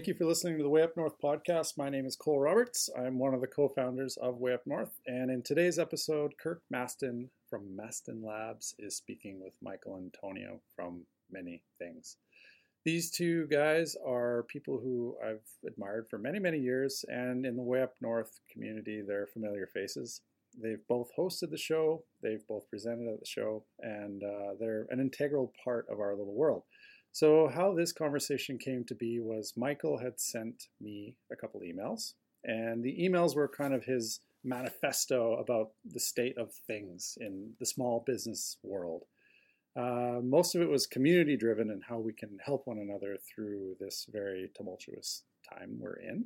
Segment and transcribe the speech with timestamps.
[0.00, 1.76] Thank you for listening to the Way Up North podcast.
[1.76, 2.88] My name is Cole Roberts.
[2.98, 4.98] I'm one of the co founders of Way Up North.
[5.06, 11.02] And in today's episode, Kirk Mastin from Mastin Labs is speaking with Michael Antonio from
[11.30, 12.16] Many Things.
[12.82, 17.04] These two guys are people who I've admired for many, many years.
[17.08, 20.22] And in the Way Up North community, they're familiar faces.
[20.58, 24.98] They've both hosted the show, they've both presented at the show, and uh, they're an
[24.98, 26.62] integral part of our little world.
[27.12, 32.14] So, how this conversation came to be was Michael had sent me a couple emails,
[32.44, 37.66] and the emails were kind of his manifesto about the state of things in the
[37.66, 39.02] small business world.
[39.76, 43.76] Uh, most of it was community driven and how we can help one another through
[43.78, 46.24] this very tumultuous time we're in.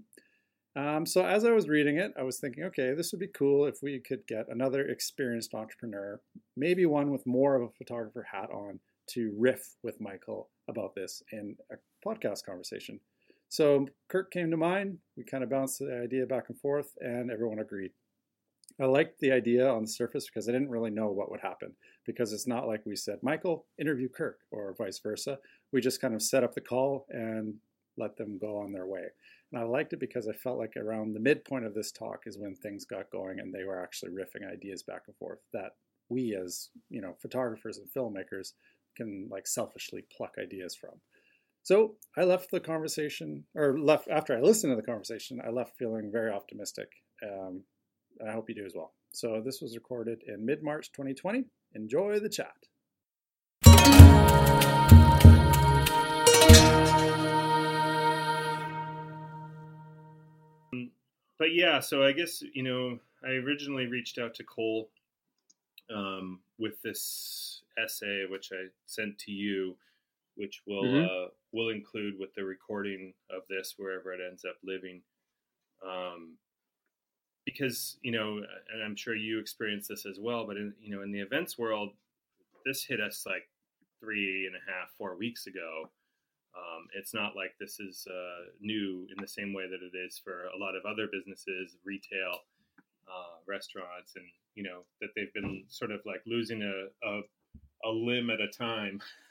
[0.76, 3.64] Um, so, as I was reading it, I was thinking, okay, this would be cool
[3.64, 6.20] if we could get another experienced entrepreneur,
[6.56, 11.22] maybe one with more of a photographer hat on, to riff with Michael about this
[11.32, 13.00] in a podcast conversation.
[13.48, 14.98] So Kirk came to mind.
[15.16, 17.92] We kind of bounced the idea back and forth, and everyone agreed.
[18.80, 21.72] I liked the idea on the surface because I didn't really know what would happen.
[22.06, 25.38] Because it's not like we said, Michael, interview Kirk, or vice versa.
[25.72, 27.54] We just kind of set up the call and
[27.96, 29.04] let them go on their way.
[29.52, 32.38] And I liked it because I felt like around the midpoint of this talk is
[32.38, 35.76] when things got going and they were actually riffing ideas back and forth that
[36.08, 38.52] we as you know photographers and filmmakers
[38.96, 41.00] can like selfishly pluck ideas from.
[41.62, 45.78] So I left the conversation, or left after I listened to the conversation, I left
[45.78, 46.88] feeling very optimistic.
[47.22, 47.62] Um,
[48.26, 48.92] I hope you do as well.
[49.12, 51.44] So this was recorded in mid March 2020.
[51.74, 52.54] Enjoy the chat.
[61.38, 64.88] but yeah, so I guess you know I originally reached out to Cole
[65.94, 69.76] um, with this essay, which I sent to you,
[70.36, 71.06] which will Mhm.
[71.06, 75.02] uh, will include with the recording of this wherever it ends up living.
[75.84, 76.38] Um,
[77.44, 78.38] because you know,
[78.72, 81.58] and I'm sure you experienced this as well, but in you know, in the events
[81.58, 81.90] world,
[82.64, 83.48] this hit us like
[84.00, 85.90] three and a half, four weeks ago.
[86.56, 90.18] Um, it's not like this is uh, new in the same way that it is
[90.18, 92.40] for a lot of other businesses, retail,
[93.08, 94.24] uh, restaurants, and
[94.54, 97.20] you know that they've been sort of like losing a a,
[97.84, 99.00] a limb at a time,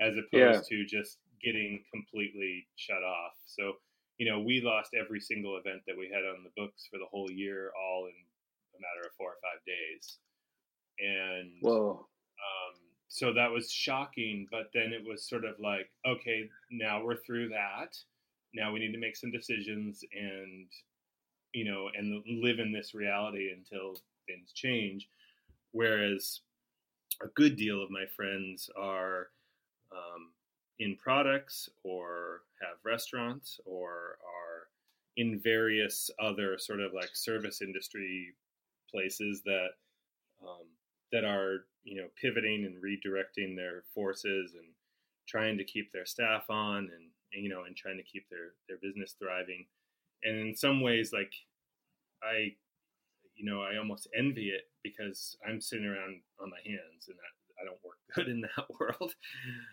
[0.00, 0.60] as opposed Yeah.
[0.68, 3.32] to just getting completely shut off.
[3.46, 3.74] So
[4.18, 7.06] you know we lost every single event that we had on the books for the
[7.10, 8.12] whole year, all in
[8.76, 10.18] a matter of four or five days,
[10.98, 11.90] and Whoa.
[12.00, 12.76] um,
[13.08, 14.46] so that was shocking.
[14.50, 17.96] But then it was sort of like, okay, now we're through that.
[18.54, 20.68] Now we need to make some decisions and,
[21.52, 23.96] you know, and live in this reality until
[24.26, 25.08] things change.
[25.72, 26.40] Whereas
[27.22, 29.28] a good deal of my friends are
[29.92, 30.32] um,
[30.78, 34.68] in products or have restaurants or are
[35.16, 38.34] in various other sort of like service industry
[38.90, 39.68] places that
[40.42, 40.66] um,
[41.12, 44.68] that are you know pivoting and redirecting their forces and
[45.28, 48.78] trying to keep their staff on and, you know and trying to keep their their
[48.82, 49.66] business thriving.
[50.24, 51.32] And in some ways like
[52.22, 52.52] i
[53.40, 57.62] you know i almost envy it because i'm sitting around on my hands and I,
[57.62, 59.14] I don't work good in that world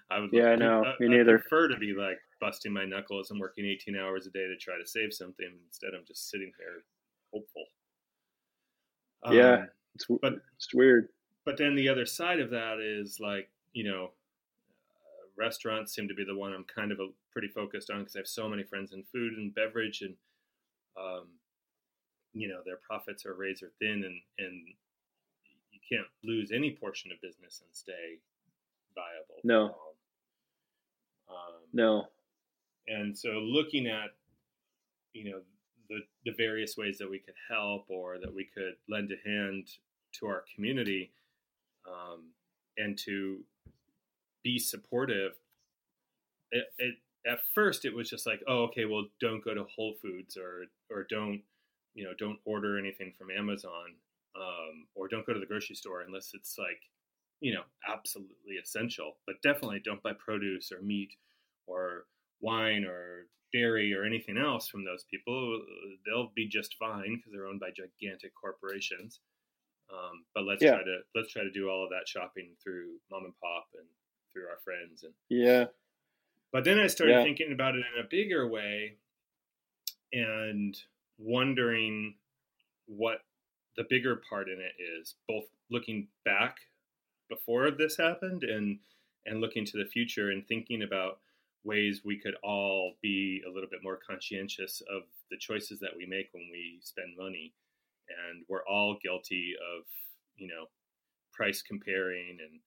[0.10, 0.84] i would Yeah, I know.
[0.86, 1.40] I, Me I neither.
[1.40, 4.76] prefer to be like busting my knuckles and working 18 hours a day to try
[4.82, 6.84] to save something instead i'm just sitting here
[7.34, 7.66] hopeful
[9.32, 9.54] Yeah.
[9.64, 11.10] Um, It's, but it's weird.
[11.46, 16.14] but then the other side of that is like you know uh, restaurants seem to
[16.14, 18.64] be the one i'm kind of a, pretty focused on because i have so many
[18.64, 20.16] friends in food and beverage and
[20.98, 21.28] um,
[22.34, 24.68] you know their profits are razor thin and and
[25.72, 28.20] you can't lose any portion of business and stay
[28.96, 29.76] viable No.
[31.30, 32.08] um, No.
[32.88, 34.12] and so looking at
[35.14, 35.40] you know
[35.90, 39.68] the the various ways that we could help or that we could lend a hand
[40.20, 41.12] to our community
[41.88, 42.26] um,
[42.78, 43.40] and to
[44.44, 45.34] be supportive
[46.52, 46.96] it, it
[47.30, 50.66] at first it was just like oh okay well don't go to whole foods or
[50.90, 51.42] or don't
[51.98, 53.96] you know don't order anything from amazon
[54.36, 56.82] um, or don't go to the grocery store unless it's like
[57.42, 61.14] you know absolutely essential but definitely don't buy produce or meat
[61.66, 62.06] or
[62.40, 65.62] wine or dairy or anything else from those people
[66.06, 69.20] they'll be just fine because they're owned by gigantic corporations
[69.92, 70.76] um, but let's Yeah.
[70.76, 73.88] try to let's try to do all of that shopping through mom and pop and
[74.34, 75.66] through our friends and Yeah.
[76.52, 77.24] but then I started Yeah.
[77.24, 78.98] thinking about it in a bigger way
[80.14, 80.78] and
[81.18, 82.16] wondering
[82.86, 83.20] what
[83.76, 86.58] the bigger part in it is, both looking back
[87.30, 88.80] before this happened and
[89.26, 91.20] and looking to the future and thinking about
[91.66, 96.06] ways we could all be a little bit more conscientious of the choices that we
[96.06, 97.54] make when we spend money.
[98.08, 99.84] And we're all guilty of,
[100.38, 100.68] you know,
[101.34, 102.62] price comparing and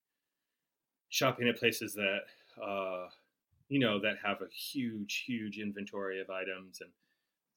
[1.09, 2.19] shopping at places that
[2.63, 3.07] uh,
[3.69, 6.91] you know that have a huge huge inventory of items and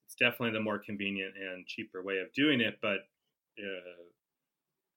[0.07, 3.09] it's definitely the more convenient and cheaper way of doing it but
[3.59, 4.03] uh,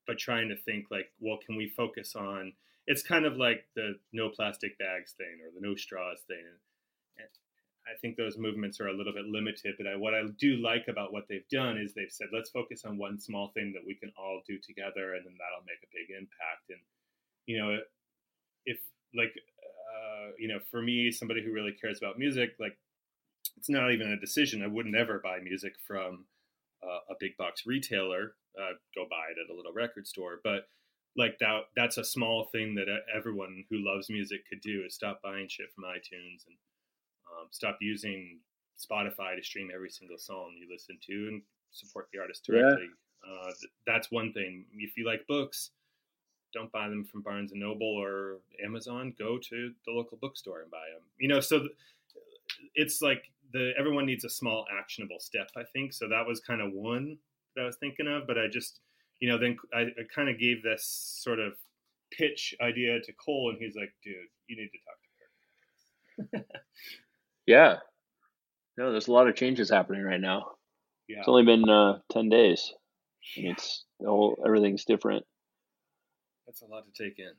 [0.06, 2.54] but trying to think like well can we focus on
[2.86, 6.44] it's kind of like the no plastic bags thing or the no straws thing
[7.18, 7.30] and
[7.88, 10.88] I think those movements are a little bit limited, but I, what I do like
[10.90, 13.96] about what they've done is they've said, let's focus on one small thing that we
[13.96, 16.68] can all do together, and then that'll make a big impact.
[16.70, 16.80] And
[17.46, 17.80] you know,
[18.66, 18.78] if
[19.16, 22.78] like uh, you know, for me, somebody who really cares about music, like
[23.58, 24.64] it's not even a decision.
[24.64, 26.26] I wouldn't ever buy music from
[26.84, 28.34] uh, a big box retailer.
[28.60, 30.68] Uh, go buy it at a little record store, but
[31.16, 34.94] like that, that's a small thing that e, everyone who loves music could do is
[34.96, 36.56] stop buying shit from iTunes and
[37.32, 38.40] um, stop using
[38.78, 42.62] Spotify to stream every single song you listen to and support the artist Yeah.
[42.62, 42.88] directly.
[43.28, 44.66] Uh, th- that's one thing.
[44.78, 45.72] If you like books,
[46.54, 49.14] don't buy them from Barnes and Noble or Amazon.
[49.18, 51.04] Go to the local bookstore and buy them.
[51.20, 51.72] You know, so th-
[52.76, 55.48] it's like the everyone needs a small actionable step.
[55.56, 56.08] I think so.
[56.10, 57.18] That was kind of one
[57.56, 58.80] that I was thinking of, but I just
[59.20, 60.86] you know then I, I kind of gave this
[61.24, 61.54] sort of
[62.12, 64.16] pitch idea to Cole, and he's like, "Dude,
[64.48, 66.46] you need to talk to her."
[67.46, 67.78] Yeah.
[68.78, 70.52] No, there's a lot of changes happening right now.
[71.08, 72.74] Yeah, It's only been uh, ten days,
[73.38, 75.26] and it's the whole everything's different.
[76.46, 77.32] that's a lot to take in.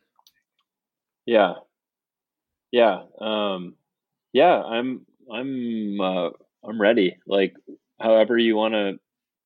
[1.27, 1.55] Yeah,
[2.73, 3.77] yeah, um,
[4.33, 4.63] yeah.
[4.63, 6.31] I'm I'm uh,
[6.67, 7.17] I'm ready.
[7.27, 7.55] Like,
[8.01, 8.99] however you want to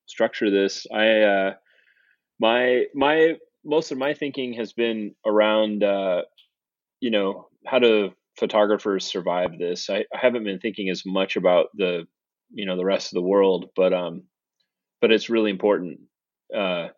[0.05, 1.53] structure this, I uh,
[2.39, 3.35] my my
[3.65, 6.23] most of my thinking has been around uh,
[6.99, 9.89] you know how do photographers survive this.
[9.89, 12.07] I, I haven't been thinking as much about the
[12.51, 14.23] you know the rest of the world, but um,
[15.01, 15.99] but it's really important.
[16.55, 16.89] Uh,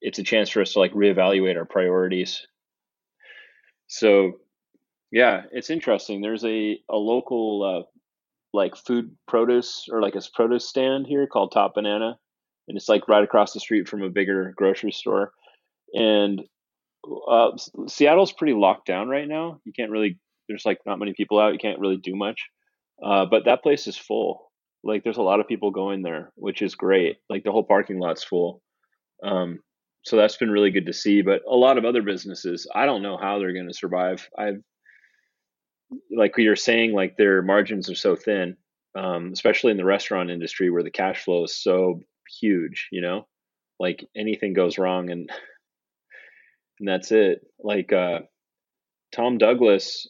[0.00, 2.46] it's a chance for us to like reevaluate our priorities.
[3.86, 4.34] So
[5.10, 6.20] yeah, it's interesting.
[6.20, 7.97] There's a a local uh,
[8.52, 12.18] like food produce or like a produce stand here called Top Banana,
[12.66, 15.32] and it's like right across the street from a bigger grocery store.
[15.94, 16.42] And
[17.28, 17.50] uh,
[17.86, 19.60] Seattle's pretty locked down right now.
[19.64, 20.18] You can't really.
[20.48, 21.52] There's like not many people out.
[21.52, 22.46] You can't really do much.
[23.04, 24.50] Uh, but that place is full.
[24.82, 27.18] Like there's a lot of people going there, which is great.
[27.28, 28.62] Like the whole parking lot's full.
[29.22, 29.60] Um,
[30.04, 31.22] so that's been really good to see.
[31.22, 34.28] But a lot of other businesses, I don't know how they're going to survive.
[34.38, 34.62] I've
[36.10, 38.56] like you're saying, like their margins are so thin,
[38.96, 42.00] um, especially in the restaurant industry where the cash flow is so
[42.40, 42.88] huge.
[42.92, 43.26] You know,
[43.78, 45.30] like anything goes wrong and
[46.78, 47.40] and that's it.
[47.58, 48.20] Like uh,
[49.12, 50.08] Tom Douglas.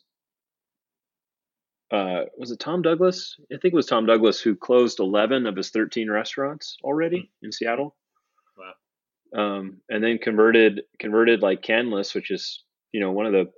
[1.90, 3.36] Uh, was it Tom Douglas?
[3.50, 7.50] I think it was Tom Douglas who closed 11 of his 13 restaurants already in
[7.50, 7.96] Seattle
[8.58, 9.56] Wow.
[9.58, 13.50] um, and then converted converted like Canlis, which is you know one of the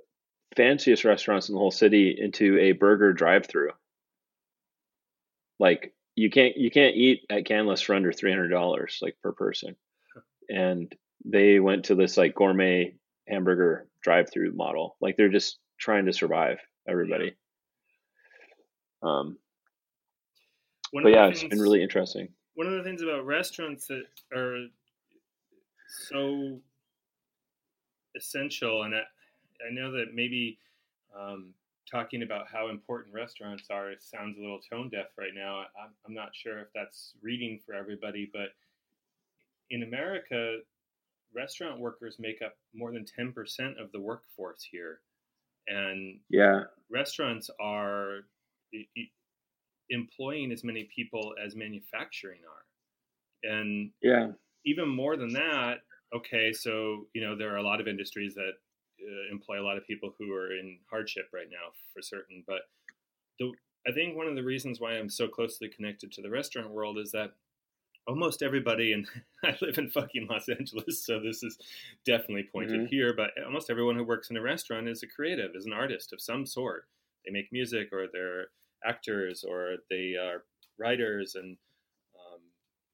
[0.55, 3.71] fanciest restaurants in the whole city, into a burger drive-through.
[5.59, 9.31] Like you can't you can't eat at Canlis for under three hundred dollars like per
[9.31, 9.75] person,
[10.49, 10.93] and
[11.23, 12.95] they went to this like gourmet
[13.27, 14.97] hamburger drive-through model.
[14.99, 17.35] Like they're just trying to survive everybody.
[19.03, 19.37] Um,
[20.91, 22.29] One but yeah, it's been really interesting.
[22.55, 24.03] one of the things about restaurants that
[24.35, 24.65] are
[26.09, 26.59] so
[28.15, 29.01] essential, and I,
[29.67, 30.59] I know that maybe
[31.15, 31.53] um,
[31.89, 35.61] talking about how important restaurants are sounds a little tone deaf right now.
[35.79, 38.49] I'm, I'm not sure if that's reading for everybody, but
[39.69, 40.59] in America,
[41.33, 45.01] restaurant workers make up more than 10% of the workforce here.
[45.67, 48.27] And Yeah, restaurants are
[48.73, 49.11] i- i-
[49.89, 52.65] employing as many people as manufacturing are.
[53.43, 54.31] And yeah,
[54.65, 58.53] even more than that, okay, so you know there are a lot of industries that
[59.03, 62.63] uh, employ a lot of people who are in hardship right now for certain, but
[63.39, 63.51] the
[63.87, 66.99] I think one of the reasons why I'm so closely connected to the restaurant world
[66.99, 67.31] is that
[68.07, 69.07] almost everybody, and
[69.43, 71.57] I live in fucking Los Angeles, so this is
[72.05, 72.87] definitely pointed Mhm.
[72.89, 76.13] here, but almost everyone who works in a restaurant is a creative, is an artist
[76.13, 76.87] of some sort.
[77.25, 78.47] They make music, or they're
[78.83, 80.43] actors, or they are
[80.77, 81.57] writers, and
[82.15, 82.41] um,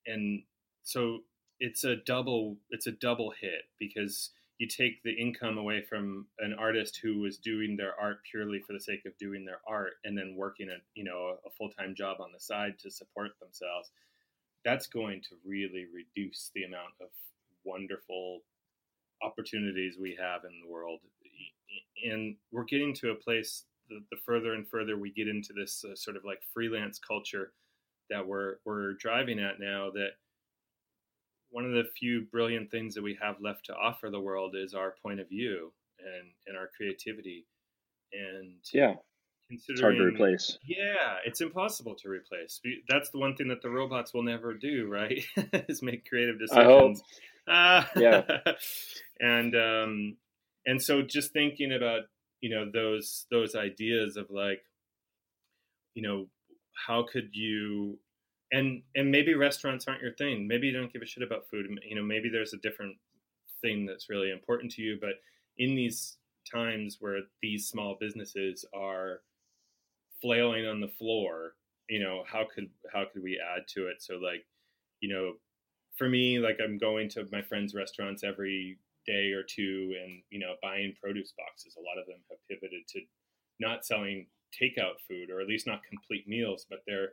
[0.06, 0.44] and
[0.84, 1.24] so
[1.60, 6.54] it's a double it's a double hit because you take the income away from an
[6.58, 10.18] artist who was doing their art purely for the sake of doing their art and
[10.18, 13.92] then working a you know a full-time job on the side to support themselves
[14.68, 17.08] that's going to really reduce the amount of
[17.64, 18.42] wonderful
[19.24, 21.00] opportunities we have in the world.
[22.06, 25.86] And we're getting to a place the, the further and further we get into this
[25.86, 27.54] uh, sort of like freelance culture
[28.10, 30.12] that we're we're driving at now that
[31.50, 34.74] one of the few brilliant things that we have left to offer the world is
[34.74, 37.46] our point of view and and our creativity
[38.14, 38.96] and yeah,
[39.50, 40.58] it's hard to replace.
[40.66, 44.88] yeah it's impossible to replace that's the one thing that the robots will never do
[44.92, 45.24] right
[45.68, 46.96] is make creative I hope.
[46.96, 47.04] decisions
[47.48, 47.90] Ah.
[47.96, 48.24] Yeah.
[49.20, 50.18] and um
[50.66, 52.02] and so just thinking about
[52.42, 54.62] you know those those ideas of like
[55.96, 56.28] you know
[56.88, 57.98] how could you
[58.52, 60.48] and and maybe restaurants aren't your thing.
[60.48, 61.68] Maybe you don't give a shit about food.
[61.88, 62.96] You know maybe there's a different
[63.62, 65.14] thing that's really important to you but
[65.58, 66.18] in these
[66.50, 69.22] times where these small businesses are
[70.22, 71.54] flailing on the floor
[71.90, 74.02] you know how could how could we add to it?
[74.02, 74.46] So like
[75.00, 75.34] you know
[75.98, 80.40] for me like i'm going to my friends restaurants every day or two and you
[80.40, 81.76] know buying produce boxes.
[81.78, 83.02] A lot of them have pivoted to
[83.60, 84.28] not selling
[84.62, 87.10] takeout food or at least not complete meals but they're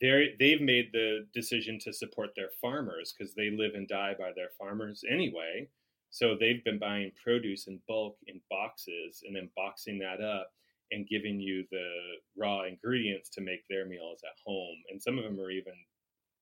[0.00, 4.30] they're they've made the decision to support their farmers because they live and die by
[4.34, 5.68] their farmers anyway
[6.10, 10.50] so they've been buying produce in bulk in boxes and then boxing that up
[10.92, 11.88] and giving you the
[12.36, 15.74] raw ingredients to make their meals at home and some of them are even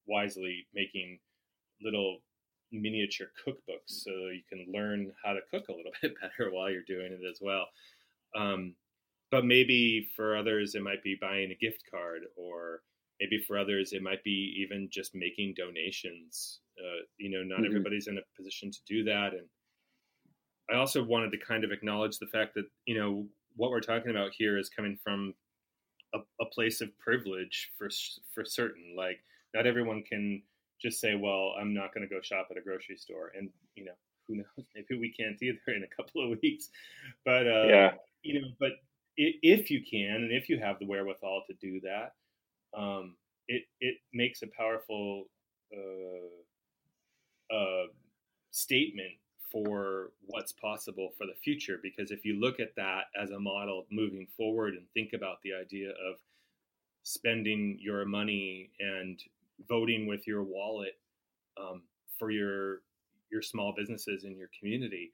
[0.06, 1.18] wisely making
[1.82, 2.18] little
[2.72, 6.82] miniature cookbooks so you can learn how to cook a little bit better while you're
[6.82, 7.66] doing it as well.
[8.36, 8.74] Um,
[9.30, 12.82] but maybe for others, it might be buying a gift card, or
[13.20, 16.60] maybe for others, it might be even just making donations.
[16.78, 17.66] Uh, you know, not Mhm.
[17.66, 19.34] everybody's in a position to do that.
[19.34, 19.48] And
[20.70, 24.10] I also wanted to kind of acknowledge the fact that, you know, what we're talking
[24.10, 25.34] about here is coming from
[26.14, 27.90] a, a place of privilege for
[28.34, 28.94] for certain.
[28.96, 30.44] Like, not everyone can
[30.80, 33.86] just say, "Well, I'm not going to go shop at a grocery store," and you
[33.86, 33.94] know,
[34.28, 34.46] who knows?
[34.76, 36.70] Maybe we can't either in a couple of weeks.
[37.24, 38.72] But uh, yeah, you know, but
[39.16, 42.14] if you can, and if you have the wherewithal to do that,
[42.76, 43.16] um,
[43.48, 45.24] it it makes a powerful
[45.72, 46.28] uh,
[47.54, 47.86] uh,
[48.50, 49.12] statement
[49.50, 51.78] for what's possible for the future.
[51.82, 55.54] Because if you look at that as a model moving forward and think about the
[55.54, 56.16] idea of
[57.02, 59.18] spending your money and
[59.68, 60.98] voting with your wallet
[61.60, 61.82] um,
[62.18, 62.82] for your
[63.30, 65.12] your small businesses in your community,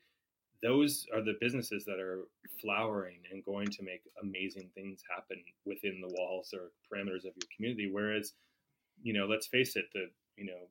[0.65, 2.25] those are the businesses that are
[2.61, 7.49] flowering and going to make amazing things happen within the walls or parameters of your
[7.55, 7.91] community.
[7.93, 8.33] Whereas,
[9.03, 10.07] you know, let's face it, the
[10.37, 10.69] you know,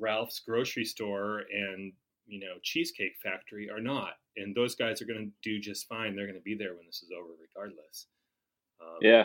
[0.00, 1.92] Ralph's grocery store and
[2.26, 6.14] you know Cheesecake Factory are not, and those guys are going to do just fine.
[6.14, 8.06] They're going to be there when this is over, regardless.
[8.80, 9.24] Um, yeah,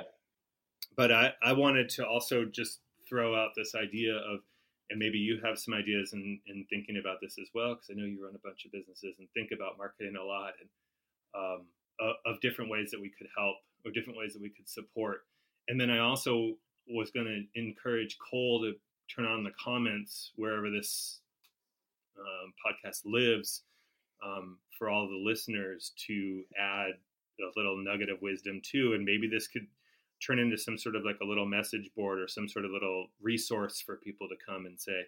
[0.96, 4.40] but I, I wanted to also just throw out this idea of
[4.90, 7.94] and maybe you have some ideas in, in thinking about this as well because i
[7.94, 10.70] know you run a bunch of businesses and think about marketing a lot and
[11.36, 11.66] um,
[12.00, 15.22] of, of different ways that we could help or different ways that we could support.
[15.68, 16.54] And then i also
[16.88, 18.74] was going to encourage cole to
[19.14, 21.20] turn on the comments wherever this
[22.18, 23.64] um, podcast lives
[24.26, 26.92] um, for all the listeners to add
[27.40, 28.94] a little nugget of wisdom too.
[28.94, 29.68] And maybe this could
[30.26, 33.08] turn into some sort of like a little message board or some sort of little
[33.22, 35.02] resource for people to come and say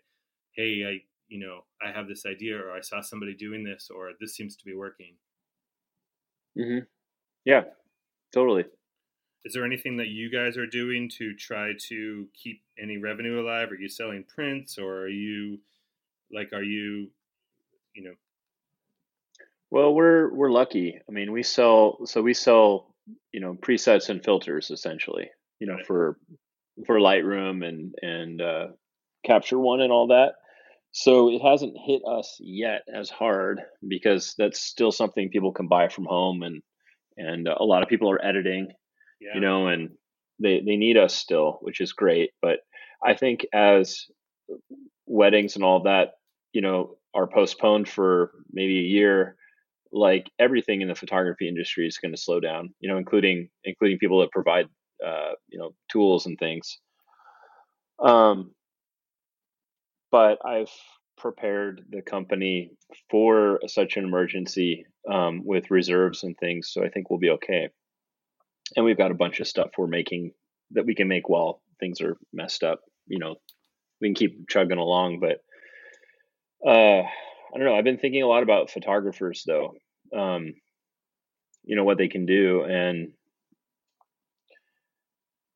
[0.56, 4.12] hey i you know i have this idea or i saw somebody doing this or
[4.20, 5.16] this seems to be working
[6.56, 6.80] hmm
[7.46, 7.64] yeah,
[8.34, 8.66] totally.
[9.46, 13.72] is there anything that you guys are doing to try to keep any revenue alive
[13.72, 15.60] are you selling prints or are you
[16.32, 17.10] like are you
[17.94, 18.14] you know
[19.72, 21.00] Well, we're we're lucky.
[21.08, 22.89] I mean, we sell so we sell
[23.32, 25.30] you know presets and filters essentially.
[25.60, 26.18] You know for
[26.86, 28.68] for Lightroom and and uh,
[29.26, 30.34] Capture One and all that.
[30.92, 35.88] So it hasn't hit us yet as hard because that's still something people can buy
[35.90, 36.62] from home and
[37.18, 38.70] and a lot of people are editing.
[39.20, 39.90] yeah You know, and
[40.42, 42.32] they they need us still, which is great.
[42.42, 42.60] But
[43.06, 44.06] I think as
[45.06, 46.12] weddings and all that,
[46.54, 49.36] you know, are postponed for maybe a year,
[49.92, 52.74] like everything in the photography industry is going to slow down.
[52.80, 54.68] You know, including including people that provide
[55.06, 56.80] uh, you know tools and things.
[58.00, 58.52] Um,
[60.12, 60.72] but I've
[61.18, 62.72] prepared the company
[63.10, 67.70] for such an emergency um, with reserves and things, so I think we'll be okay.
[68.76, 70.32] And we've got a bunch of stuff we're making
[70.72, 72.82] that we can make while things are messed up.
[73.08, 73.36] You know,
[74.00, 75.40] we can keep chugging along, but
[76.68, 77.04] uh,
[77.54, 77.76] I don't know.
[77.76, 79.74] I've been thinking a lot about photographers, though.
[80.16, 80.54] Um,
[81.64, 83.12] you know what they can do, and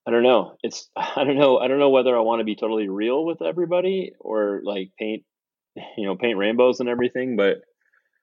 [0.05, 0.57] I don't know.
[0.63, 1.57] It's I don't know.
[1.57, 5.23] I don't know whether I want to be totally real with everybody or like paint,
[5.97, 7.35] you know, paint rainbows and everything.
[7.35, 7.61] But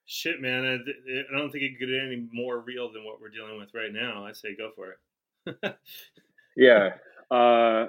[0.07, 3.29] shit, man, I, I don't think it could get any more real than what we're
[3.29, 4.25] dealing with right now.
[4.25, 5.77] I say go for it.
[6.57, 6.91] yeah.
[7.31, 7.87] Uh,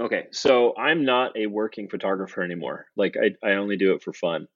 [0.00, 0.26] okay.
[0.32, 2.86] So I'm not a working photographer anymore.
[2.96, 4.46] Like I, I only do it for fun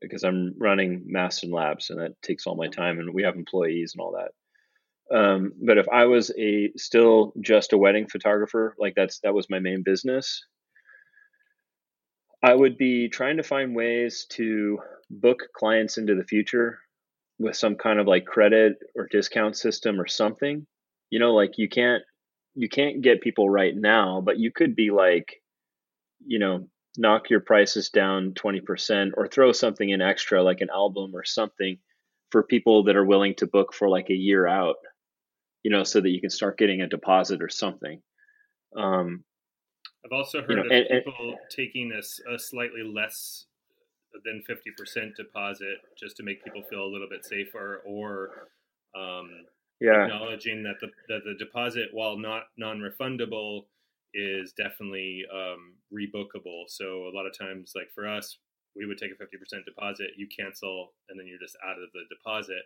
[0.00, 3.94] because I'm running Mastin Labs and that takes all my time and we have employees
[3.94, 4.32] and all that.
[5.10, 9.48] Um, but if I was a still just a wedding photographer, like that's that was
[9.48, 10.44] my main business,
[12.42, 14.78] I would be trying to find ways to
[15.10, 16.78] book clients into the future
[17.38, 20.66] with some kind of like credit or discount system or something.
[21.10, 22.02] You know, like you can't
[22.54, 25.42] you can't get people right now, but you could be like,
[26.26, 31.12] you know, knock your prices down 20% or throw something in extra like an album
[31.14, 31.78] or something
[32.30, 34.76] for people that are willing to book for like a year out
[35.62, 38.00] you know, so that you can start getting a deposit or something.
[38.76, 39.24] Um,
[40.04, 43.46] I've also heard you know, of and, people and, taking a, a, slightly less
[44.24, 48.48] than 50% deposit just to make people feel a little bit safer or
[48.96, 49.30] um,
[49.80, 50.04] yeah.
[50.04, 53.64] acknowledging that the, that the deposit, while not non-refundable,
[54.14, 56.64] is definitely um, rebookable.
[56.68, 58.38] So a lot of times, like for us,
[58.76, 62.02] we would take a 50% deposit, you cancel, and then you're just out of the
[62.08, 62.62] deposit.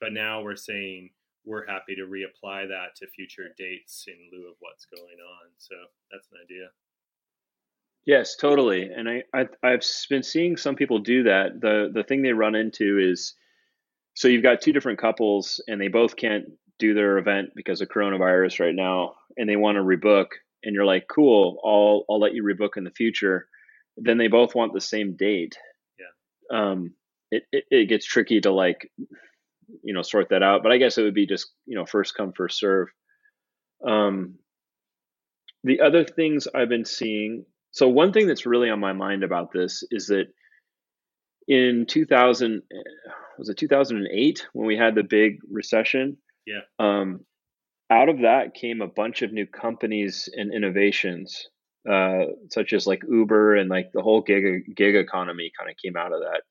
[0.00, 1.10] But now we're saying
[1.44, 5.50] we're happy to reapply that to future dates in lieu of what's going on.
[5.58, 5.74] So
[6.10, 6.68] that's an idea.
[8.06, 8.90] Yes, totally.
[8.94, 11.60] And I, I I've been seeing some people do that.
[11.60, 13.34] The the thing they run into is
[14.14, 16.44] so you've got two different couples and they both can't
[16.78, 20.26] do their event because of coronavirus right now and they want to rebook
[20.62, 23.48] and you're like, "Cool, I'll I'll let you rebook in the future."
[23.96, 25.56] Then they both want the same date.
[25.98, 26.58] Yeah.
[26.58, 26.94] Um
[27.30, 28.90] it, it, it gets tricky to like
[29.82, 32.14] you know sort that out but i guess it would be just you know first
[32.16, 32.88] come first serve
[33.86, 34.34] um
[35.64, 39.52] the other things i've been seeing so one thing that's really on my mind about
[39.52, 40.26] this is that
[41.50, 42.62] in 2000
[43.36, 46.16] was it 2008 when we had the big recession?
[46.46, 46.60] Yeah.
[46.78, 47.20] Um
[47.90, 51.48] out of that came a bunch of new companies and innovations
[51.90, 55.96] uh, such as like uber and like the whole gig gig economy kind of came
[55.96, 56.42] out of that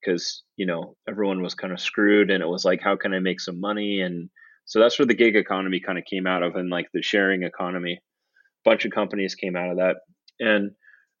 [0.00, 3.18] because you know everyone was kind of screwed and it was like how can i
[3.18, 4.00] make some money?
[4.00, 4.28] And
[4.64, 7.42] so that's where the gig economy kind of came out of and like the sharing
[7.42, 7.94] economy.
[7.94, 9.96] A bunch of companies came out of that.
[10.40, 10.72] And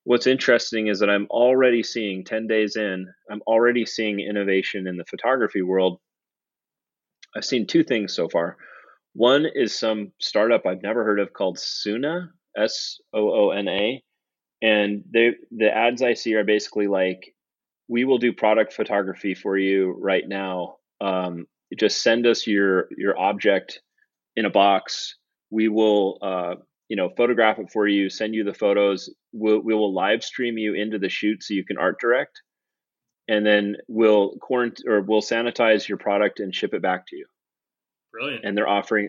[0.04, 4.96] what's interesting is that i'm already seeing 10 days in i'm already seeing innovation in
[4.96, 6.00] the photography world
[7.36, 8.56] i've seen two things so far
[9.14, 14.02] one is some startup i've never heard of called Soona, s-o-o-n-a
[14.62, 17.34] and they the ads i see are basically like
[17.92, 20.76] we will do product photography for you right now.
[21.02, 21.46] Um,
[21.78, 23.80] just send us your your object
[24.34, 25.16] in a box.
[25.50, 26.54] We will uh,
[26.92, 29.08] you know photograph it for you, send you the photos.
[29.32, 32.42] We'll, we will live stream you into the shoot so you can art direct,
[33.26, 37.24] and then we'll quarantine or we'll sanitize your product and ship it back to you.
[38.12, 38.44] Brilliant.
[38.44, 39.08] And they're offering,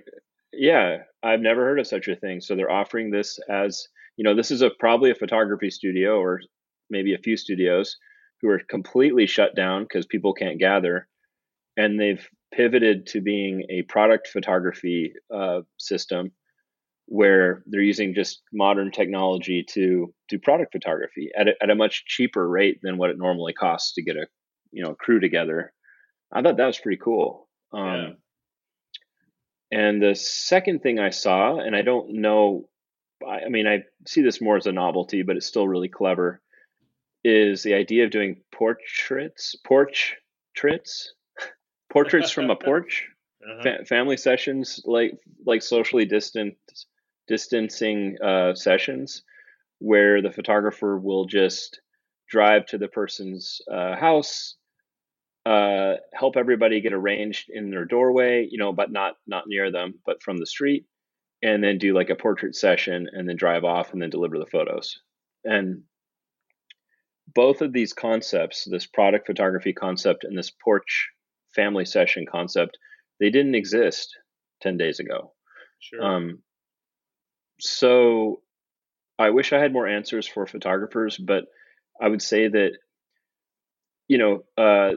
[0.54, 2.39] yeah, I've never heard of such a thing.
[2.39, 6.39] So they're offering this as you know, this is a probably a photography studio or
[6.89, 7.98] maybe a few studios
[8.41, 11.10] who are completely shut down because people can't gather,
[11.76, 16.32] and they've pivoted to being a product photography uh, system
[17.05, 22.05] where they're using just modern technology to do product photography at a, at a much
[22.05, 24.27] cheaper rate than what it normally costs to get a
[24.71, 25.73] you know crew together.
[26.31, 27.47] I thought that was pretty cool.
[27.71, 28.09] Um, yeah.
[29.71, 32.69] And the second thing I saw, and I don't know,
[33.27, 36.41] I, I mean, I see this more as a novelty, but it's still really clever
[37.23, 40.15] is the idea of doing portraits, porch
[40.57, 41.07] trits,
[41.89, 43.07] portraits from a porch,
[43.41, 43.63] uh-huh.
[43.63, 45.13] fa- family sessions, like
[45.45, 46.55] like socially distant
[47.27, 49.23] distancing uh, sessions,
[49.79, 51.79] where the photographer will just
[52.29, 54.55] drive to the person's uh, house,
[55.45, 59.95] uh, help everybody get arranged in their doorway, you know, but not not near them,
[60.05, 60.86] but from the street,
[61.41, 64.45] and then do like a portrait session and then drive off and then deliver the
[64.45, 64.99] photos.
[65.43, 65.83] And
[67.36, 71.09] both of these concepts, this product photography concept and this porch
[71.53, 72.77] family session concept,
[73.19, 74.15] they didn't exist
[74.62, 75.33] 10 days ago.
[75.79, 76.03] Sure.
[76.03, 76.39] Um,
[77.63, 78.41] so
[79.17, 81.45] I wish I had more answers for photographers, but
[82.02, 82.71] I would say that,
[84.10, 84.95] you know, uh,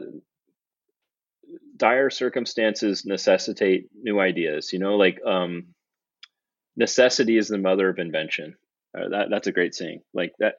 [1.77, 5.67] dire circumstances necessitate new ideas, you know, like um,
[6.75, 8.57] necessity is the mother of invention.
[8.97, 10.01] Uh, that, that's a great saying.
[10.13, 10.55] Like that,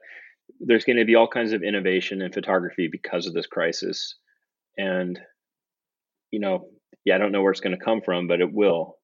[0.61, 4.15] there's going to be all kinds of innovation in photography because of this crisis.
[4.79, 5.19] And,
[6.31, 6.69] you know,
[7.05, 8.97] yeah, I don't know where it's going to come from, but it will.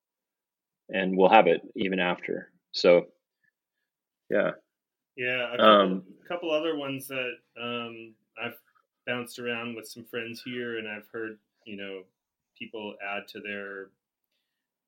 [0.89, 2.51] And we'll have it even after.
[2.75, 3.07] So,
[4.31, 4.51] yeah.
[5.17, 8.57] Yeah, a couple, um, couple other ones that um, I've
[9.07, 12.03] bounced around with some friends here, and I've heard you know
[12.59, 13.91] people add to their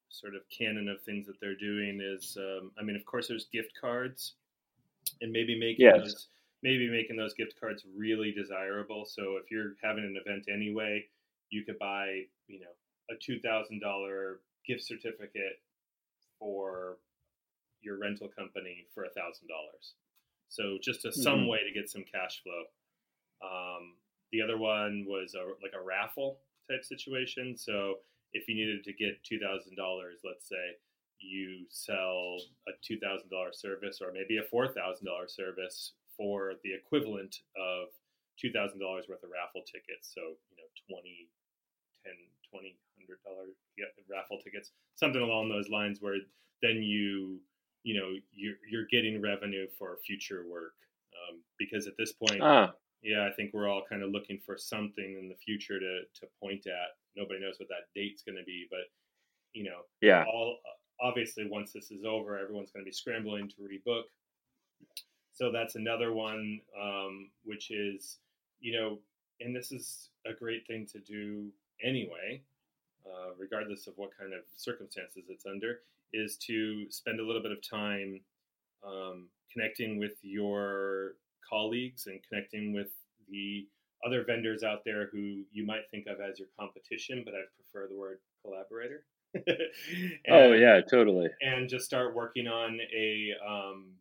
[0.09, 3.46] sort of canon of things that they're doing is, um, I mean, of course, there's
[3.53, 4.35] gift cards,
[5.20, 5.99] and maybe making yes.
[5.99, 6.29] those,
[6.62, 9.05] maybe making those gift cards really desirable.
[9.07, 11.05] So if you're having an event anyway,
[11.51, 12.75] you could buy, you know,
[13.11, 15.61] a two thousand dollar gift certificate
[16.40, 16.96] for
[17.87, 19.94] your rental company for a thousand dollars.
[20.49, 21.49] So just a, some mm-hmm.
[21.49, 22.66] way to get some cash flow.
[23.42, 23.94] Um,
[24.33, 27.57] the other one was a, like a raffle type situation.
[27.57, 30.77] So if you needed to get two thousand dollars, let's say,
[31.20, 32.37] you sell
[32.68, 37.40] a two thousand dollar service or maybe a four thousand dollar service for the equivalent
[37.57, 37.94] of
[38.37, 40.11] two thousand dollars worth of raffle tickets.
[40.12, 40.20] So
[40.51, 41.31] you know, 20,
[42.05, 42.12] 10,
[42.51, 43.55] 20, hundred dollar
[44.11, 46.16] raffle tickets, something along those lines, where
[46.62, 47.40] then you
[47.87, 50.75] you know you're you're getting revenue for future work
[51.14, 52.72] um, because at this point ah.
[53.01, 56.27] yeah i think we're all kind of looking for something in the future to to
[56.42, 56.90] point at.
[57.16, 58.90] Nobody knows what that date's going to be but
[59.53, 60.25] you know yeah.
[60.25, 60.59] all
[61.01, 64.03] obviously once this is over everyone's going to be scrambling to rebook.
[65.33, 68.18] So that's another one um, which is
[68.59, 68.99] you know
[69.40, 71.51] and this is a great thing to do
[71.83, 72.42] anyway
[73.06, 75.80] uh, regardless of what kind of circumstances it's under
[76.12, 78.20] is to spend a little bit of time
[78.86, 81.14] um, connecting with your
[81.48, 82.88] colleagues and connecting with
[83.28, 83.66] the
[84.04, 87.88] other vendors out there who you might think of as your competition, but I prefer
[87.88, 89.04] the word collaborator.
[90.28, 91.28] Oh, and, oh yeah, totally.
[91.42, 93.92] And just start working on a um,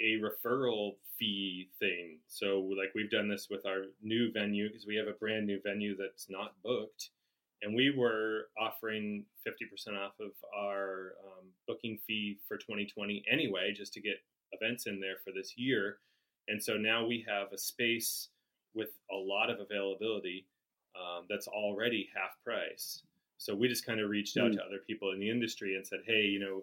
[0.00, 2.18] a referral fee thing.
[2.26, 5.60] So like we've done this with our new venue because we have a brand new
[5.62, 7.10] venue that's not booked
[7.62, 13.92] and we were offering 50% off of our um, booking fee for 2020 anyway, just
[13.94, 14.16] to get
[14.52, 15.98] events in there for this year.
[16.48, 18.28] And so now we have a space
[18.74, 20.46] with a lot of availability
[20.94, 23.02] um, that's already half price.
[23.38, 24.54] So we just kind of reached out mm.
[24.54, 26.62] to other people in the industry and said, hey, you know,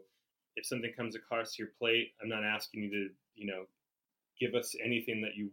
[0.55, 3.65] if something comes across your plate, I'm not asking you to, you know,
[4.39, 5.49] give us anything that you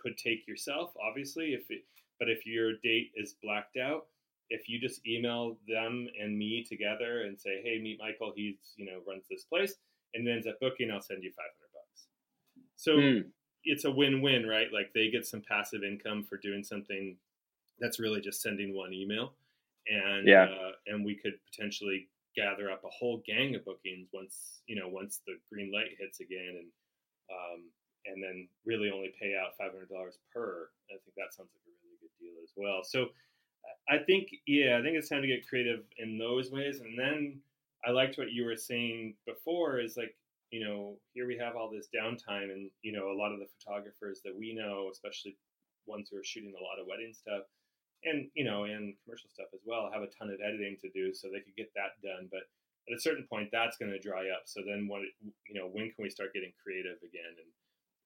[0.00, 1.54] could take yourself, obviously.
[1.54, 1.84] If it,
[2.18, 4.06] but if your date is blacked out,
[4.50, 8.32] if you just email them and me together and say, "Hey, meet Michael.
[8.34, 9.74] He's you know runs this place,"
[10.14, 12.06] and ends up booking, I'll send you five hundred bucks.
[12.76, 13.30] So mm.
[13.64, 14.68] it's a win-win, right?
[14.72, 17.16] Like they get some passive income for doing something
[17.78, 19.34] that's really just sending one email,
[19.88, 20.44] and yeah.
[20.44, 24.88] uh, and we could potentially gather up a whole gang of bookings once you know
[24.88, 26.68] once the green light hits again, and
[27.30, 27.60] um,
[28.06, 30.68] and then really only pay out five hundred dollars per.
[30.90, 32.82] I think that sounds like a really good deal as well.
[32.84, 33.10] So
[33.88, 36.80] I think, yeah, I think it's time to get creative in those ways.
[36.80, 37.40] And then
[37.86, 40.14] I liked what you were saying before is like,
[40.50, 43.50] you know, here we have all this downtime, and, you know, a lot of the
[43.58, 45.36] photographers that we know, especially
[45.86, 47.42] ones who are shooting a lot of wedding stuff
[48.04, 51.14] and, you know, and commercial stuff as well, have a ton of editing to do
[51.14, 52.28] so they could get that done.
[52.30, 52.46] But
[52.88, 54.46] at a certain point, that's going to dry up.
[54.46, 57.34] So then, what, you know, when can we start getting creative again?
[57.38, 57.50] And,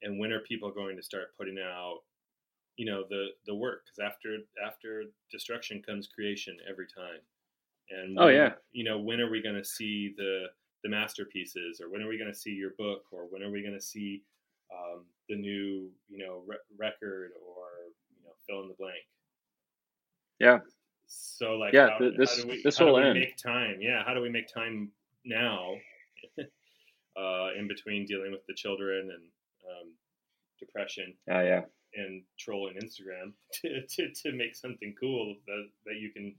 [0.03, 2.01] and when are people going to start putting out
[2.80, 7.20] you know the the work because after after destruction comes creation every time.
[7.90, 8.52] And oh, when, oh yeah.
[8.72, 10.46] you know when are we going to see the
[10.82, 13.60] the masterpieces or when are we going to see your book or when are we
[13.60, 14.22] going to see
[14.74, 17.66] um, the new you know re- record or
[18.16, 19.04] you know fill in the blank?
[20.38, 20.60] Yeah.
[21.06, 23.12] So like yeah how, this how we, this will end.
[23.12, 23.76] make time?
[23.82, 24.90] Yeah how do we make time
[25.26, 25.74] now
[26.38, 29.22] uh, in between dealing with the children and
[29.68, 29.92] um,
[30.58, 31.12] depression?
[31.28, 31.60] Yeah yeah
[31.94, 36.35] and trolling Instagram to, to, to make something cool that, that you can,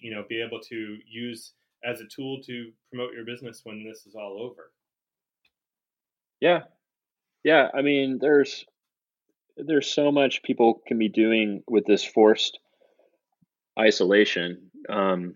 [0.00, 1.52] you know, be able to use
[1.84, 4.70] as a tool to promote your business when this is all over.
[6.40, 6.62] Yeah.
[7.44, 7.68] Yeah.
[7.72, 8.64] I mean, there's,
[9.56, 12.58] there's so much people can be doing with this forced
[13.78, 14.70] isolation.
[14.88, 15.34] Um,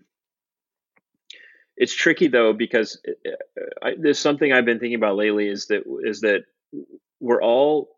[1.75, 5.67] it's tricky though because uh, uh, I, there's something I've been thinking about lately is
[5.67, 6.43] that is that
[7.19, 7.89] we're all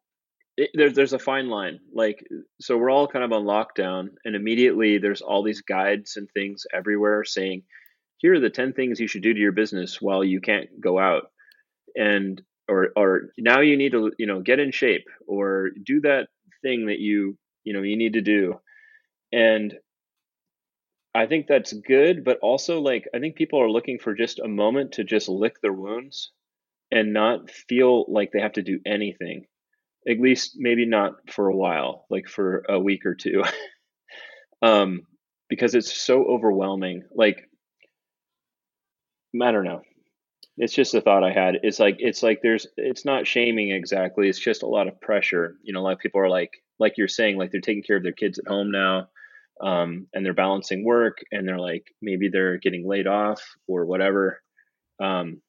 [0.57, 2.25] it, there, there's a fine line like
[2.61, 6.63] so we're all kind of on lockdown and immediately there's all these guides and things
[6.73, 7.63] everywhere saying
[8.17, 10.97] here are the 10 things you should do to your business while you can't go
[10.97, 11.31] out
[11.95, 16.27] and or or now you need to you know get in shape or do that
[16.61, 18.59] thing that you you know you need to do
[19.31, 19.75] and
[21.15, 24.49] I think that's good, but also like I think people are looking for just a
[24.49, 26.31] moment to just lick their wounds
[26.91, 29.45] and not feel like they have to do anything.
[30.07, 33.43] At least maybe not for a while, like for a week or two.
[34.61, 35.01] um
[35.49, 37.03] because it's so overwhelming.
[37.13, 37.49] Like
[39.41, 39.81] I don't know.
[40.57, 41.59] It's just a thought I had.
[41.63, 44.29] It's like it's like there's it's not shaming exactly.
[44.29, 45.57] It's just a lot of pressure.
[45.63, 47.97] You know, a lot of people are like like you're saying, like they're taking care
[47.97, 49.09] of their kids at home now
[49.61, 54.41] um, and they're balancing work and they're like maybe they're getting laid off or whatever
[55.01, 55.41] um,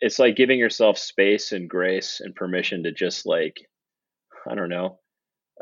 [0.00, 3.68] it's like giving yourself space and grace and permission to just like
[4.48, 4.98] i don't know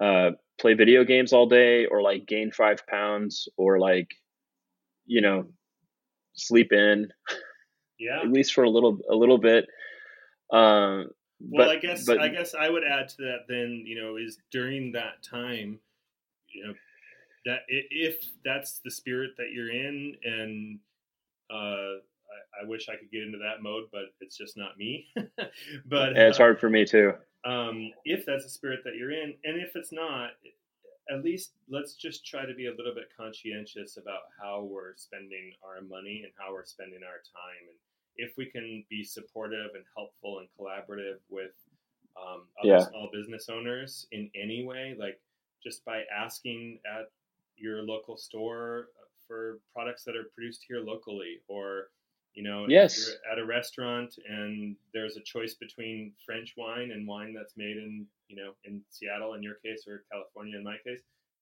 [0.00, 4.08] uh, play video games all day or like gain five pounds or like
[5.04, 5.44] you know
[6.34, 7.08] sleep in
[7.98, 8.20] yeah.
[8.22, 9.66] at least for a little a little bit
[10.52, 11.10] um,
[11.40, 14.16] well, but, I guess but, I guess I would add to that then, you know,
[14.16, 15.78] is during that time,
[16.48, 16.74] you know,
[17.46, 20.78] that if that's the spirit that you're in and
[21.50, 22.00] uh,
[22.61, 25.07] I, I, wish I could get into that mode, but it's just not me.
[25.16, 27.12] but yeah, it's uh, hard for me too.
[27.44, 30.31] Um, if that's the spirit that you're in, and if it's not,
[31.11, 35.53] at least let's just try to be a little bit conscientious about how we're spending
[35.64, 37.68] our money and how we're spending our time.
[37.68, 37.79] And
[38.16, 41.53] if we can be supportive and helpful and collaborative with
[42.16, 42.87] um, other yeah.
[42.87, 45.20] small business owners in any way, like
[45.62, 47.11] just by asking at
[47.57, 48.88] your local store
[49.26, 51.88] for products that are produced here locally or
[52.35, 57.35] you know yes at a restaurant and there's a choice between french wine and wine
[57.35, 61.01] that's made in you know in seattle in your case or california in my case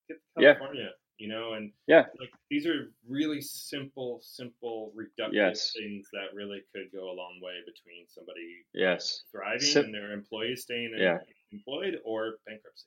[0.08, 0.88] get california yeah.
[1.18, 5.72] you know and yeah like these are really simple simple reductive yes.
[5.76, 10.12] things that really could go a long way between somebody yes thriving Sim- and their
[10.12, 11.18] employees staying yeah.
[11.52, 12.86] employed or bankruptcy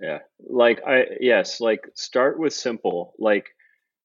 [0.00, 0.18] yeah
[0.48, 3.48] like i yes like start with simple like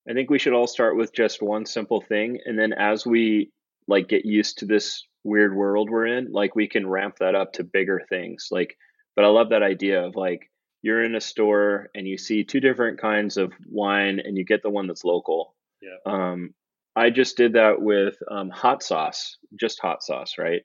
[0.10, 3.52] i think we should all start with just one simple thing and then as we
[3.88, 7.54] like get used to this weird world we're in like we can ramp that up
[7.54, 8.78] to bigger things like
[9.16, 10.50] but i love that idea of like
[10.82, 14.64] you're in a store and you see two different kinds of wine and you get
[14.64, 15.56] the one that's local.
[15.82, 15.98] Yeah.
[16.06, 16.54] Um
[16.96, 20.62] i just did that with um, hot sauce just hot sauce right?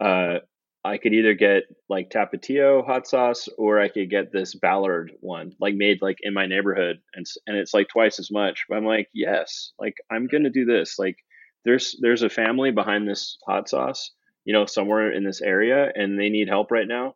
[0.00, 0.40] Uh
[0.84, 5.52] I could either get like Tapatio hot sauce or I could get this Ballard one,
[5.60, 8.64] like made like in my neighborhood, and and it's like twice as much.
[8.68, 10.98] But I'm like, yes, like I'm gonna do this.
[10.98, 11.16] Like
[11.64, 14.10] there's there's a family behind this hot sauce,
[14.44, 17.14] you know, somewhere in this area, and they need help right now,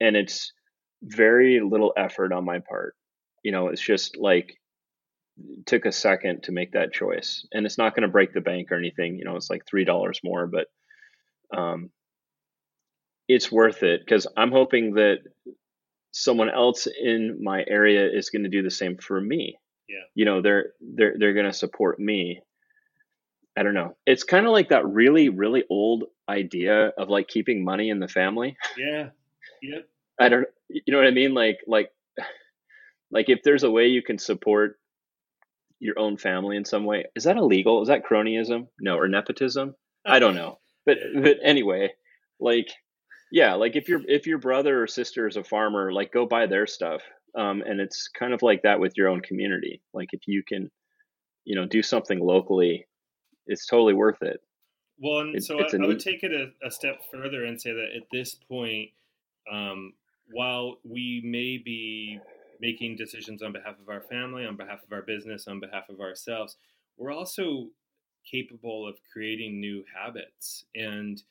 [0.00, 0.52] and it's
[1.02, 2.94] very little effort on my part.
[3.42, 4.56] You know, it's just like
[5.66, 8.76] took a second to make that choice, and it's not to break the bank or
[8.76, 9.18] anything.
[9.18, 10.68] You know, it's like three dollars more, but
[11.54, 11.90] um,
[13.28, 15.18] it's worth it because I'm hoping that
[16.12, 19.56] someone else in my area is going to do the same for me.
[19.88, 20.04] Yeah.
[20.14, 22.42] You know, they're they're they're going to support me.
[23.56, 23.96] I don't know.
[24.06, 28.08] It's kind of like that really really old idea of like keeping money in the
[28.08, 28.56] family.
[28.76, 29.10] Yeah.
[29.62, 29.88] Yep.
[30.20, 31.90] I don't you know what I mean like like
[33.10, 34.78] like if there's a way you can support
[35.78, 37.82] your own family in some way, is that illegal?
[37.82, 38.68] Is that cronyism?
[38.80, 39.74] No, or nepotism?
[40.06, 40.58] I don't know.
[40.86, 41.92] But but anyway,
[42.40, 42.68] like
[43.32, 46.46] yeah like if your if your brother or sister is a farmer like go buy
[46.46, 47.02] their stuff
[47.34, 49.80] um, and it's kind of like that with your own community.
[49.94, 50.70] Like if you can
[51.44, 52.86] you know do something locally
[53.46, 54.40] it's totally worth it.
[55.00, 57.72] Well and it, so I, I, would take it a, a, step further and say
[57.72, 58.90] that at this point
[59.50, 59.94] um,
[60.30, 62.20] while we may be
[62.60, 66.00] making decisions on behalf of our family on behalf of our business on behalf of
[66.00, 66.56] ourselves
[66.96, 67.66] we're also
[68.30, 70.64] capable of creating new habits.
[70.74, 71.22] And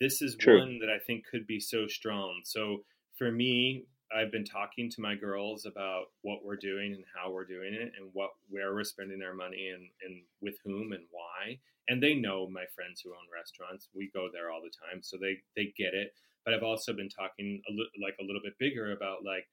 [0.00, 0.58] this is True.
[0.58, 2.42] one that I think could be so strong.
[2.44, 2.84] So
[3.16, 7.46] for me, I've been talking to my girls about what we're doing and how we're
[7.46, 11.58] doing it and what where we're spending our money and, and with whom and why.
[11.88, 13.88] And they know my friends who own restaurants.
[13.94, 16.14] We go there all the time, so they they get it.
[16.44, 19.48] But I've also been talking a li- like a little bit bigger about like,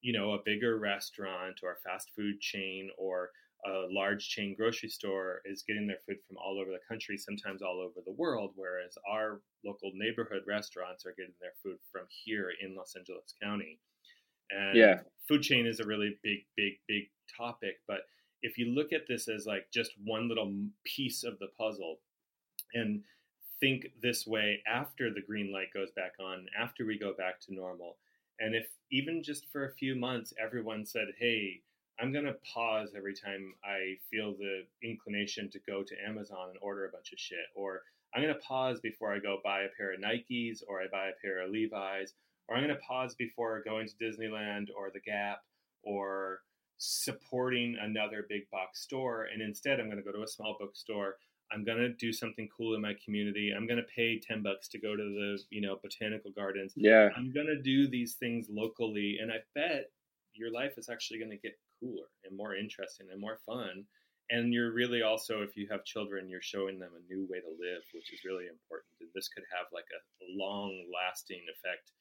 [0.00, 3.30] you know, a bigger restaurant or a fast food chain or
[3.66, 7.62] a large chain grocery store is getting their food from all over the country, sometimes
[7.62, 12.52] all over the world, whereas our local neighborhood restaurants are getting their food from here
[12.62, 13.78] in Los Angeles County.
[14.50, 15.00] And yeah.
[15.28, 17.04] food chain is a really big, big, big
[17.36, 18.02] topic, but
[18.42, 20.52] if you look at this as like just one little
[20.84, 21.98] piece of the puzzle
[22.74, 23.02] and
[23.58, 27.54] think this way after the green light goes back on, after we go back to
[27.54, 27.96] normal.
[28.38, 31.62] And if even just for a few months, everyone said, hey,
[32.00, 36.58] I'm going to pause every time I feel the inclination to go to Amazon and
[36.60, 37.46] order a bunch of shit.
[37.54, 37.82] Or
[38.14, 41.08] I'm going to pause before I go buy a pair of Nikes or I buy
[41.08, 42.12] a pair of Levi's.
[42.48, 45.40] Or I'm going to pause before going to Disneyland or the Gap
[45.82, 46.40] or
[46.78, 49.28] supporting another big box store.
[49.32, 51.16] And instead, I'm going to go to a small bookstore.
[51.52, 53.52] I'm going to do something cool in my community.
[53.56, 56.72] I'm going to pay 10 bucks to go to the, you know, botanical gardens.
[56.76, 57.08] Yeah.
[57.16, 59.18] I'm going to do these things locally.
[59.20, 59.90] And I bet
[60.34, 63.84] your life is actually going to get cooler and more interesting and more fun.
[64.30, 67.50] And you're really also, if you have children, you're showing them a new way to
[67.60, 68.90] live, which is really important.
[69.00, 70.02] And this could have like a
[70.36, 71.92] long lasting effect,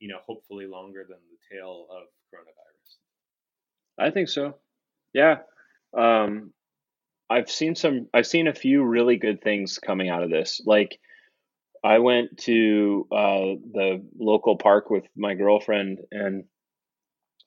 [0.00, 2.96] you know, hopefully longer than the tail of coronavirus.
[3.98, 4.56] I think so.
[5.12, 5.36] Yeah.
[5.96, 6.52] Um,
[7.30, 10.60] I've seen some, I've seen a few really good things coming out of this.
[10.66, 10.98] Like,
[11.84, 16.44] I went to uh, the local park with my girlfriend and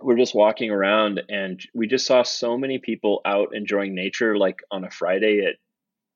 [0.02, 4.60] we're just walking around and we just saw so many people out enjoying nature like
[4.72, 5.56] on a Friday at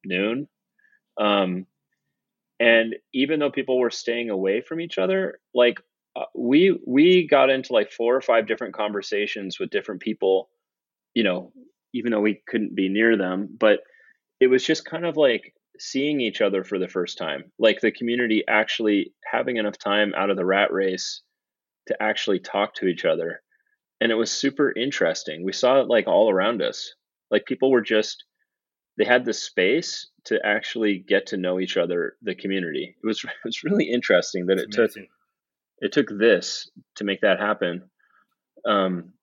[0.04, 0.48] noon.
[1.20, 1.66] Um,
[2.60, 5.80] and even though people were staying away from each other, like
[6.16, 10.50] uh, we we got into like four or five different conversations with different people,
[11.14, 11.54] you know,
[11.94, 13.82] even though we couldn't be near them, but
[14.42, 17.92] it was just kind of like seeing each other for the first time, like the
[17.92, 21.22] community actually having enough time out of the rat race
[21.88, 23.42] to actually talk to each other
[24.02, 25.44] and it was super interesting.
[25.44, 26.94] We saw it like all around us.
[27.32, 28.24] Like people were just
[28.98, 32.96] they had the space to actually get to know each other, the community.
[33.02, 34.92] It was it was really interesting that it took
[35.80, 37.90] it took this to make that happen.
[38.66, 39.14] Um,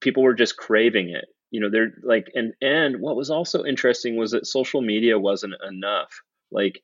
[0.00, 1.26] people were just craving it.
[1.50, 5.54] You know, they're like, and and what was also interesting was that social media wasn't
[5.66, 6.10] enough.
[6.50, 6.80] Like,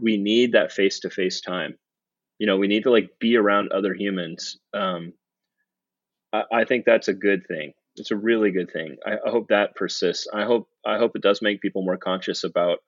[0.00, 1.76] we need that face to face time.
[2.38, 4.58] You know, we need to like be around other humans.
[4.72, 5.12] Um,
[6.52, 7.72] I, think that's a good thing.
[7.96, 8.96] It's a really good thing.
[9.06, 10.26] I, I hope that persists.
[10.32, 12.78] I hope I hope it does make people more conscious about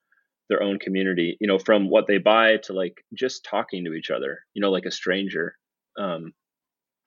[0.49, 1.37] their own community.
[1.41, 4.41] You know, from what they buy to like just talking to each other.
[4.55, 5.55] You know, like a stranger
[5.99, 6.33] um,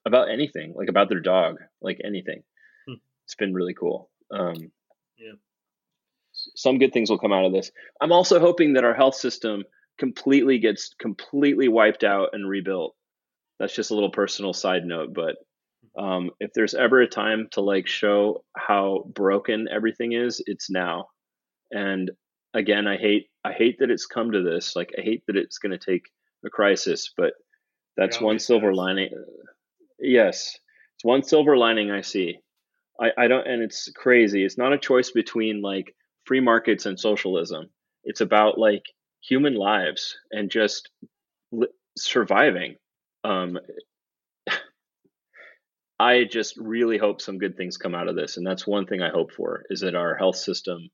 [0.05, 2.43] about anything, like about their dog, like anything.
[2.87, 2.95] Hmm.
[3.25, 4.09] It's been really cool.
[4.31, 4.71] Um,
[5.17, 5.33] yeah.
[6.31, 7.71] Some good things will come out of this.
[7.99, 9.63] I'm also hoping that our health system
[9.97, 12.95] completely gets completely wiped out and rebuilt.
[13.59, 15.35] That's just a little personal side note, but
[15.97, 21.07] um, if there's ever a time to like show how broken everything is, it's now.
[21.71, 22.11] And
[22.53, 24.75] again, I hate I hate that it's come to this.
[24.75, 26.03] Like I hate that it's going to take
[26.45, 27.33] a crisis, but
[27.97, 28.77] that's one silver does.
[28.77, 29.09] lining.
[29.99, 30.57] Yes,
[30.95, 32.39] it's one silver lining I see.
[32.99, 34.43] I, I don't, and it's crazy.
[34.43, 37.69] It's not a choice between like free markets and socialism.
[38.03, 38.83] It's about like
[39.21, 40.89] human lives and just
[41.51, 42.75] li- surviving.
[43.23, 43.59] Um,
[45.99, 48.37] I just really hope some good things come out of this.
[48.37, 50.89] And that's one thing I hope for is that our health system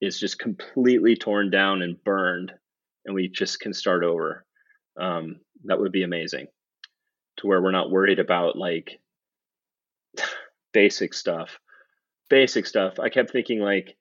[0.00, 2.52] is just completely torn down and burned
[3.04, 4.46] and we just can start over.
[4.98, 6.46] Um, that would be amazing
[7.38, 8.98] to where we're not worried about like
[10.72, 11.58] basic stuff.
[12.30, 12.98] Basic stuff.
[12.98, 13.96] I kept thinking like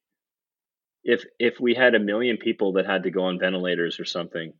[1.03, 4.53] if if we had a million people that had to go on ventilators or something,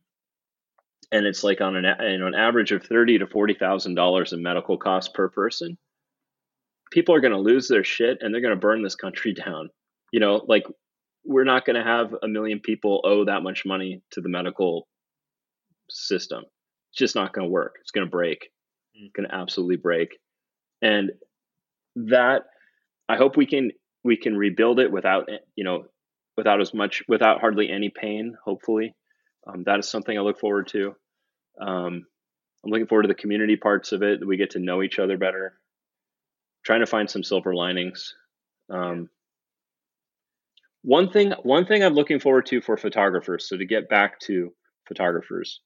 [1.12, 4.32] and it's like on an you know, an average of thirty to forty thousand dollars
[4.32, 5.76] in medical costs per person.
[6.92, 9.70] People are going to lose their shit and they're going to burn this country down.
[10.12, 10.64] You know, like
[11.24, 14.86] we're not going to have a million people owe that much money to the medical
[15.90, 16.44] system.
[16.90, 17.76] It's just not going to work.
[17.80, 18.50] It's going to break.
[18.94, 20.18] It's going to absolutely break.
[20.82, 21.10] And
[21.96, 22.42] that
[23.08, 23.70] I hope we can
[24.02, 25.84] we can rebuild it without you know
[26.36, 28.34] without as much without hardly any pain.
[28.44, 28.94] Hopefully,
[29.46, 30.94] um, that is something I look forward to.
[31.60, 32.06] Um,
[32.64, 34.26] I'm looking forward to the community parts of it.
[34.26, 35.54] We get to know each other better.
[36.64, 38.14] Trying to find some silver linings.
[38.70, 39.10] Um,
[40.82, 43.48] one thing, one thing I'm looking forward to for photographers.
[43.48, 44.52] So to get back to
[44.88, 45.60] photographers,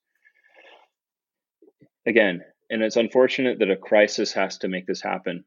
[2.07, 5.45] again, and it's unfortunate that a crisis has to make this happen,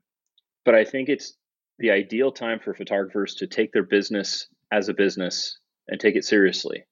[0.65, 1.33] but I think it's
[1.79, 5.57] the ideal time for photographers to take their business as a business
[5.87, 6.85] and take it seriously.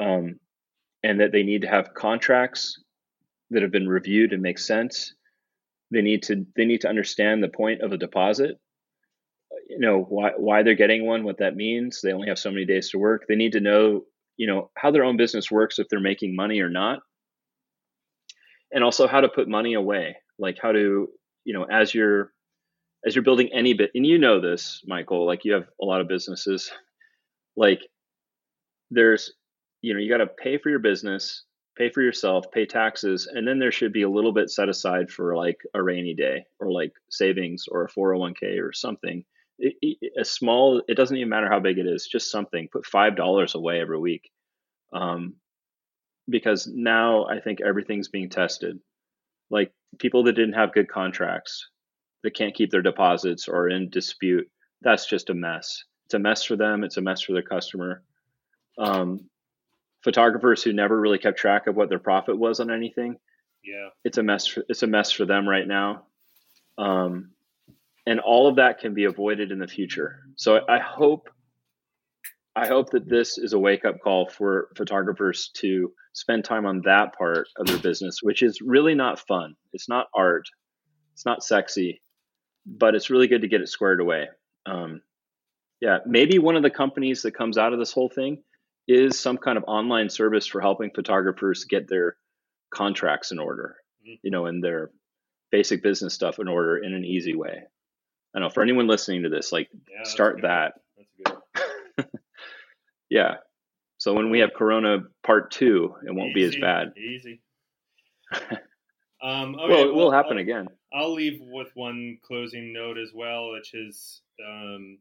[0.00, 0.38] Um,
[1.06, 2.82] and that they need to have contracts
[3.50, 5.14] that have been reviewed and make sense.
[5.92, 8.58] They need to they need to understand the point of a deposit.
[9.68, 12.00] You know why why they're getting one, what that means.
[12.00, 13.26] They only have so many days to work.
[13.28, 14.02] They need to know
[14.36, 16.98] you know how their own business works if they're making money or not,
[18.72, 20.16] and also how to put money away.
[20.40, 21.08] Like how to
[21.44, 22.32] you know as you're
[23.06, 26.00] as you're building any bit, and you know this, Michael, like you have a lot
[26.00, 26.72] of businesses,
[27.56, 27.80] like
[28.90, 29.32] there's,
[29.82, 31.44] you know, you got to pay for your business,
[31.76, 35.10] pay for yourself, pay taxes, and then there should be a little bit set aside
[35.10, 39.24] for like a rainy day or like savings or a 401k or something.
[39.62, 42.68] A small, it doesn't even matter how big it is, just something.
[42.70, 44.30] Put five dollars away every week,
[44.92, 45.34] um,
[46.28, 48.78] because now I think everything's being tested.
[49.50, 51.68] Like people that didn't have good contracts,
[52.22, 54.50] that can't keep their deposits or in dispute,
[54.82, 55.84] that's just a mess.
[56.06, 56.84] It's a mess for them.
[56.84, 58.02] It's a mess for their customer.
[58.78, 59.30] Um,
[60.06, 63.16] photographers who never really kept track of what their profit was on anything.
[63.64, 64.46] Yeah, it's a mess.
[64.46, 66.06] For, it's a mess for them right now.
[66.78, 67.32] Um,
[68.06, 70.20] and all of that can be avoided in the future.
[70.36, 71.28] So I hope,
[72.54, 76.82] I hope that this is a wake up call for photographers to spend time on
[76.84, 79.56] that part of their business, which is really not fun.
[79.72, 80.46] It's not art.
[81.14, 82.00] It's not sexy,
[82.64, 84.28] but it's really good to get it squared away.
[84.66, 85.00] Um,
[85.80, 88.44] yeah, maybe one of the companies that comes out of this whole thing
[88.88, 92.16] is some kind of online service for helping photographers get their
[92.72, 94.14] contracts in order, mm-hmm.
[94.22, 94.90] you know, and their
[95.50, 97.62] basic business stuff in order in an easy way.
[98.34, 100.74] I know for anyone listening to this, like yeah, start that.
[103.10, 103.36] yeah.
[103.98, 106.92] So when we have Corona Part Two, it won't easy, be as bad.
[106.98, 107.40] Easy.
[109.22, 110.66] um, okay, well, it will happen I'll, again.
[110.92, 114.98] I'll leave with one closing note as well, which is um,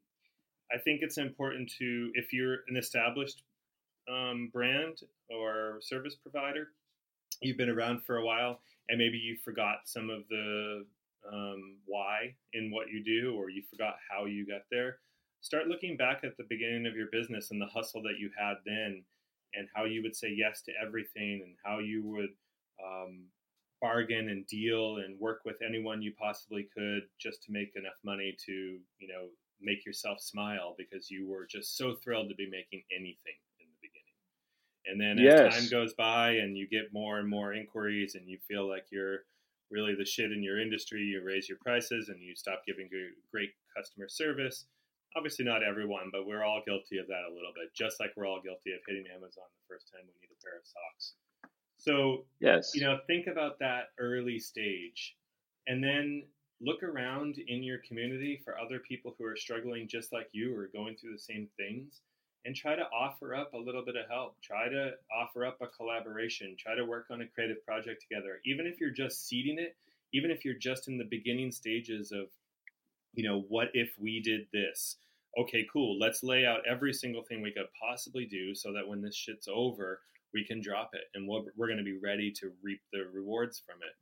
[0.74, 3.44] I think it's important to if you're an established
[4.10, 5.00] um, brand
[5.30, 6.70] or service provider,
[7.42, 10.86] you've been around for a while, and maybe you forgot some of the
[11.32, 15.00] um, why in what you do, or you forgot how you got there.
[15.42, 18.56] Start looking back at the beginning of your business and the hustle that you had
[18.66, 19.04] then,
[19.54, 22.30] and how you would say yes to everything, and how you would
[22.84, 23.26] um,
[23.82, 28.36] bargain and deal and work with anyone you possibly could just to make enough money
[28.46, 28.52] to,
[29.00, 29.28] you know,
[29.62, 33.38] make yourself smile because you were just so thrilled to be making anything
[34.88, 35.56] and then as yes.
[35.56, 39.20] time goes by and you get more and more inquiries and you feel like you're
[39.72, 42.90] really the shit in your industry, you raise your prices and you stop giving
[43.32, 44.66] great customer service.
[45.16, 48.28] Obviously, not everyone, but we're all guilty of that a little bit, just like we're
[48.28, 51.14] all guilty of hitting Amazon the first time we need a pair of socks.
[51.78, 55.16] So, yes, you know, think about that early stage
[55.68, 56.24] and then
[56.62, 60.70] look around in your community for other people who are struggling just like you or
[60.74, 62.02] going through the same things
[62.46, 64.36] and try to offer up a little bit of help.
[64.42, 66.56] Try to offer up a collaboration.
[66.58, 68.40] Try to work on a creative project together.
[68.46, 69.76] Even if you're just seeding it,
[70.14, 72.28] even if you're just in the beginning stages of,
[73.16, 74.98] you know, what if we did this?
[75.38, 75.98] Okay, cool.
[76.00, 79.48] Let's lay out every single thing we could possibly do so that when this shit's
[79.52, 80.02] over,
[80.34, 83.62] we can drop it and we're, we're going to be ready to reap the rewards
[83.66, 83.96] from it.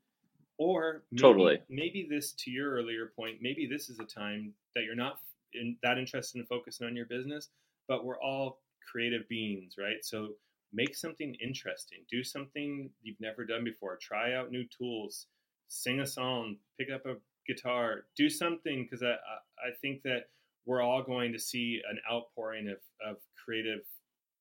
[0.58, 1.62] Or maybe, totally.
[1.70, 5.20] maybe this, to your earlier point, maybe this is a time that you're not
[5.54, 7.50] in, that interested in focusing on your business,
[7.88, 8.62] but we're all
[8.92, 10.04] creative beings, right?
[10.04, 10.30] So
[10.74, 15.28] make something interesting, do something you've never done before, try out new tools,
[15.68, 17.16] sing a song, pick up a
[17.48, 20.30] guitar, do something because I, I think that
[20.66, 22.78] we're all going to see an outpouring of,
[23.08, 23.82] of creative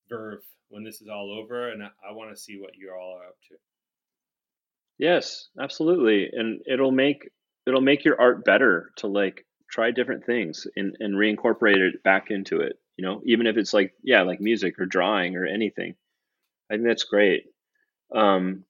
[0.09, 3.17] verve when this is all over, and I, I want to see what you all
[3.17, 3.55] are up to.
[4.97, 7.29] Yes, absolutely, and it'll make
[7.67, 12.29] it'll make your art better to like try different things and, and reincorporate it back
[12.29, 15.95] into it you know even if it's like yeah like music or drawing or anything.
[16.71, 17.45] I think that's great.
[18.13, 18.65] Um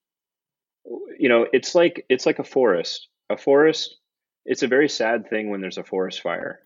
[1.18, 3.08] you know it's like it's like a forest.
[3.30, 3.96] A forest
[4.44, 6.60] it's a very sad thing when there's a forest fire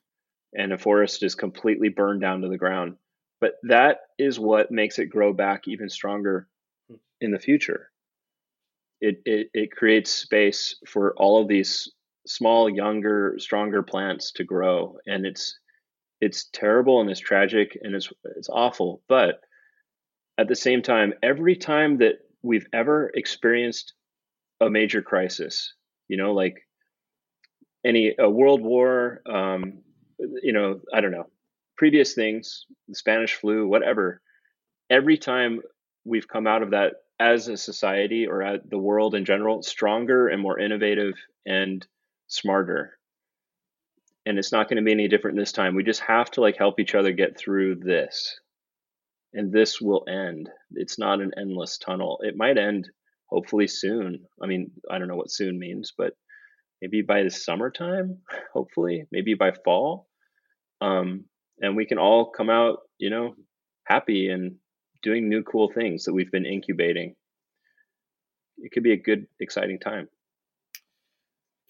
[0.54, 2.96] and a forest is completely burned down to the ground.
[3.40, 6.48] But that is what makes it grow back even stronger
[7.20, 7.90] in the future.
[9.00, 11.92] It, it it creates space for all of these
[12.26, 14.98] small younger stronger plants to grow.
[15.06, 15.56] And it's
[16.20, 19.40] it's terrible and it's tragic and it's it's awful but
[20.38, 23.94] at the same time every time that we've ever experienced
[24.60, 25.74] a major crisis
[26.08, 26.66] you know like
[27.84, 29.78] any a world war um
[30.42, 31.28] you know i don't know
[31.76, 34.20] previous things the spanish flu whatever
[34.90, 35.60] every time
[36.04, 40.40] we've come out of that as a society or the world in general stronger and
[40.42, 41.14] more innovative
[41.46, 41.86] and
[42.26, 42.97] smarter
[44.28, 45.74] and it's not going to be any different this time.
[45.74, 48.38] We just have to like help each other get through this.
[49.32, 50.50] And this will end.
[50.72, 52.20] It's not an endless tunnel.
[52.22, 52.90] It might end
[53.30, 54.26] hopefully soon.
[54.42, 56.12] I mean, I don't know what soon means, but
[56.82, 58.18] maybe by the summertime,
[58.52, 60.08] hopefully, maybe by fall.
[60.82, 61.24] Um,
[61.60, 63.34] and we can all come out, you know,
[63.84, 64.56] happy and
[65.02, 67.14] doing new cool things that we've been incubating.
[68.58, 70.08] It could be a good, exciting time.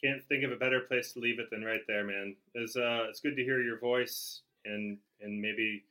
[0.03, 2.36] Can't think of a better place to leave it than right there, man.
[2.55, 5.84] It's uh, it's good to hear your voice, and and maybe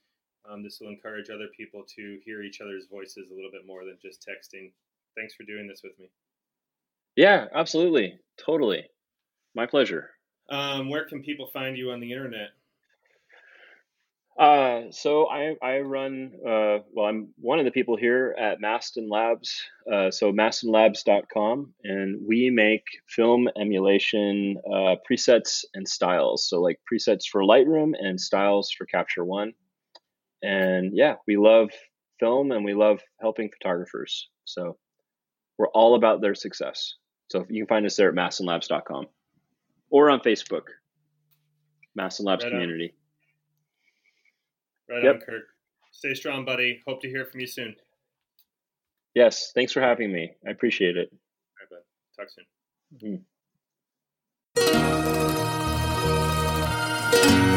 [0.50, 3.86] um, this will encourage other people to hear each other's voices a little bit more
[3.86, 4.72] than just texting.
[5.16, 6.10] Thanks for doing this with me.
[7.16, 8.86] Yeah, absolutely, totally,
[9.56, 10.12] my pleasure.
[10.50, 12.52] Um, where can people find you on the internet?
[14.38, 19.10] Uh, so I, I run, uh, well, I'm one of the people here at Mastin
[19.10, 19.64] Labs.
[19.92, 26.48] Uh, so mastinlabs.com, and we make film emulation uh, presets and styles.
[26.48, 29.54] So like presets for Lightroom and styles for Capture One.
[30.44, 31.72] And yeah, we love
[32.20, 34.30] film and we love helping photographers.
[34.46, 34.78] So
[35.58, 36.94] we're all about their success.
[37.32, 39.08] So you can find us there at mastinlabs.com
[39.90, 40.64] or on Facebook,
[41.98, 43.07] Mastin Labs Right on.
[44.90, 45.16] Right Yep.
[45.16, 45.44] on, Kirk.
[45.92, 46.82] Stay strong, buddy.
[46.88, 47.76] Hope to hear from you soon.
[49.16, 50.32] Yes, thanks for having me.
[50.46, 51.10] I appreciate it.
[51.12, 51.20] All
[51.60, 51.84] right, bud.
[52.16, 52.46] Talk soon.
[56.96, 57.57] Mm-hmm.